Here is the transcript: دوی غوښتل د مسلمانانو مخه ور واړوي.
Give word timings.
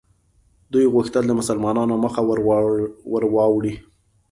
دوی 0.73 0.85
غوښتل 0.93 1.23
د 1.27 1.31
مسلمانانو 1.39 1.95
مخه 2.03 2.21
ور 2.27 2.39
واړوي. 3.35 3.75